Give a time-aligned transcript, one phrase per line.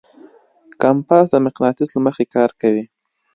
[0.81, 2.83] کمپاس د مقناطیس له مخې کار کوي.